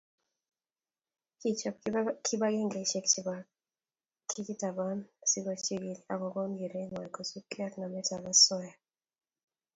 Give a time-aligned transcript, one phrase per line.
[1.39, 1.77] Kichop
[2.25, 3.39] kibagengeisiek che
[4.29, 8.73] kikitaban asi kochigil akokon kerengwai kosubkei ak nametab osoya